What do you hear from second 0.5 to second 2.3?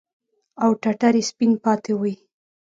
او ټټر يې سپين پاته وي.